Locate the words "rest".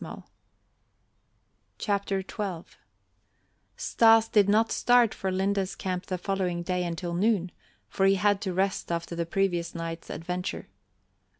8.51-8.91